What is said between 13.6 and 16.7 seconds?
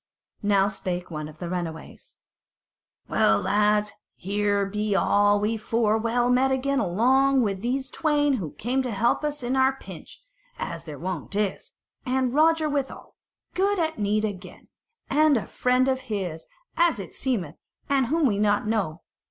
at need again, and a friend of his,